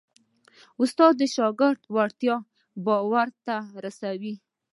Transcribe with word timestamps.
استاد 0.81 1.13
د 1.17 1.23
شاګرد 1.35 1.81
وړتیا 1.95 2.35
باور 2.85 3.27
ته 3.45 3.55
رسوي. 3.83 4.33